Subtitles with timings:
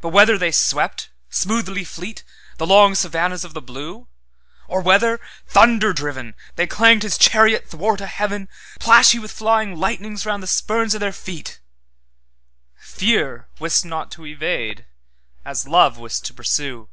[0.00, 2.24] But whether they swept, smoothly fleet,
[2.58, 4.08] The long savannahs of the blue;
[4.66, 8.48] Or whether, Thunder driven, They clanged his chariot 'thwart a heaven,
[8.80, 14.86] Plashy with flying lightnings round the spurn o' their feet:—Fear wist not to evade
[15.44, 16.88] as Love wist to pursue.